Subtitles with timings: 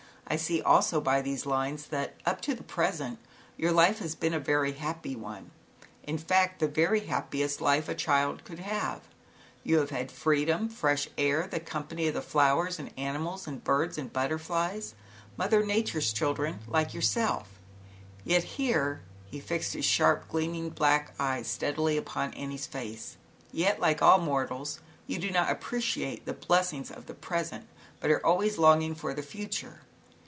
[0.27, 3.19] I see also by these lines, that up to the present,
[3.57, 5.51] your life has been a very happy one,
[6.03, 9.01] in fact, the very happiest life a child could have.
[9.65, 13.61] You have had freedom, fresh air, the company of the flowers, and the animals and
[13.61, 14.73] birds and butter n ZAUBERLINDA, THE WISE
[15.35, 15.37] WITCH.
[15.37, 17.49] 97 flies, Mother Nature's children, like your self."
[18.23, 23.17] "Yet," here he fixed his sharp, gleaming, black eyes steadily upon An nie's face,"
[23.51, 27.67] Yet, like all mortals, you do not appreciate the blessings of the pres ent,
[27.99, 29.81] but are always longing for the fut ure."